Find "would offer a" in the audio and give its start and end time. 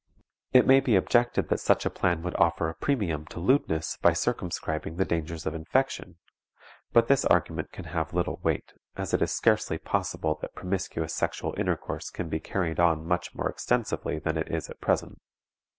2.23-2.73